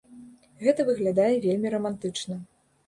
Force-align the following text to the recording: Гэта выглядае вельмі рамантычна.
Гэта 0.63 0.81
выглядае 0.89 1.31
вельмі 1.45 1.77
рамантычна. 1.77 2.45